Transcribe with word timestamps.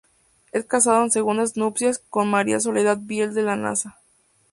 Es 0.51 0.65
casado 0.65 1.03
en 1.03 1.11
segundas 1.11 1.55
nupcias 1.57 1.99
con 1.99 2.27
María 2.27 2.59
Soledad 2.59 2.97
Biel 3.03 3.35
de 3.35 3.43
la 3.43 3.55
Maza. 3.55 3.99